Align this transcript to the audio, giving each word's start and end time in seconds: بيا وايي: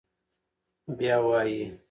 بيا 0.89 1.17
وايي: 1.17 1.79